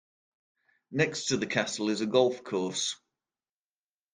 [0.91, 2.95] Next to the castle is a golf course.